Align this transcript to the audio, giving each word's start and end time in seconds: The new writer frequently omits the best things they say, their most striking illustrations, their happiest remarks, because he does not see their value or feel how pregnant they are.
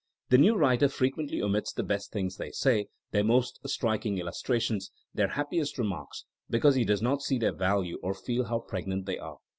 The 0.29 0.39
new 0.39 0.55
writer 0.55 0.89
frequently 0.89 1.43
omits 1.43 1.71
the 1.71 1.83
best 1.83 2.11
things 2.11 2.37
they 2.37 2.49
say, 2.49 2.87
their 3.11 3.23
most 3.23 3.59
striking 3.67 4.17
illustrations, 4.17 4.89
their 5.13 5.27
happiest 5.27 5.77
remarks, 5.77 6.25
because 6.49 6.73
he 6.73 6.85
does 6.85 7.03
not 7.03 7.21
see 7.21 7.37
their 7.37 7.53
value 7.53 7.99
or 8.01 8.15
feel 8.15 8.45
how 8.45 8.61
pregnant 8.61 9.05
they 9.05 9.19
are. 9.19 9.37